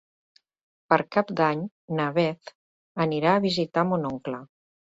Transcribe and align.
Per 0.93 0.97
Cap 1.15 1.33
d'Any 1.41 1.61
na 1.99 2.09
Beth 2.17 2.53
anirà 3.07 3.37
a 3.37 3.47
visitar 3.47 3.89
mon 3.93 4.13
oncle. 4.15 4.43